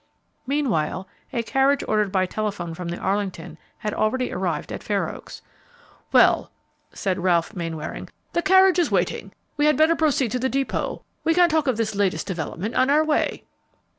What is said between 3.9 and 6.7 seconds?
already arrived at Fair Oaks. "Well,"